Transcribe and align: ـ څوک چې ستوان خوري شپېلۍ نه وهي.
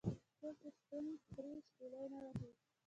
ـ 0.21 0.35
څوک 0.37 0.53
چې 0.61 0.69
ستوان 0.77 1.05
خوري 1.29 1.55
شپېلۍ 1.65 2.05
نه 2.13 2.19
وهي. 2.25 2.51